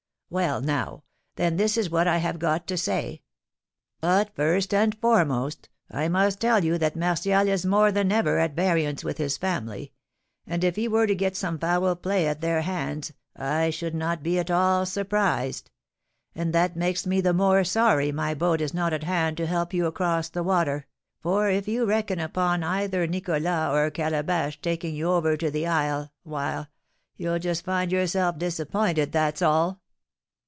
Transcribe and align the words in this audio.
Well, 0.33 0.61
now, 0.61 1.03
then, 1.35 1.57
this 1.57 1.75
is 1.75 1.89
what 1.89 2.07
I 2.07 2.19
have 2.19 2.39
got 2.39 2.65
to 2.67 2.77
say; 2.77 3.21
but, 3.99 4.33
first 4.33 4.73
and 4.73 4.97
foremost, 4.97 5.67
I 5.91 6.07
must 6.07 6.39
tell 6.39 6.63
you 6.63 6.77
that 6.77 6.95
Martial 6.95 7.49
is 7.49 7.65
more 7.65 7.91
than 7.91 8.13
ever 8.13 8.39
at 8.39 8.55
variance 8.55 9.03
with 9.03 9.17
his 9.17 9.35
family; 9.35 9.91
and, 10.47 10.63
if 10.63 10.77
he 10.77 10.87
were 10.87 11.05
to 11.05 11.15
get 11.15 11.35
some 11.35 11.59
foul 11.59 11.97
play 11.97 12.27
at 12.27 12.39
their 12.39 12.61
hands, 12.61 13.11
I 13.35 13.71
should 13.71 13.93
not 13.93 14.23
be 14.23 14.39
at 14.39 14.49
all 14.49 14.85
surprised; 14.85 15.69
and 16.33 16.53
that 16.53 16.77
makes 16.77 17.05
me 17.05 17.19
the 17.19 17.33
more 17.33 17.65
sorry 17.65 18.13
my 18.13 18.33
boat 18.33 18.61
is 18.61 18.73
not 18.73 18.93
at 18.93 19.03
hand 19.03 19.35
to 19.35 19.45
help 19.45 19.73
you 19.73 19.85
across 19.85 20.29
the 20.29 20.43
water, 20.43 20.85
for, 21.19 21.49
if 21.49 21.67
you 21.67 21.83
reckon 21.85 22.21
upon 22.21 22.63
either 22.63 23.05
Nicholas 23.05 23.45
or 23.75 23.91
Calabash 23.91 24.61
taking 24.61 24.95
you 24.95 25.09
over 25.11 25.35
to 25.35 25.51
the 25.51 25.67
isle, 25.67 26.13
why, 26.23 26.67
you'll 27.17 27.37
just 27.37 27.65
find 27.65 27.91
yourself 27.91 28.37
disappointed, 28.39 29.11
that's 29.11 29.41
all." 29.41 29.81